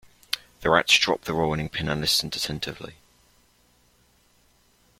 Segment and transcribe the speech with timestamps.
[0.61, 2.95] The rats dropped the rolling-pin, and listened attentively.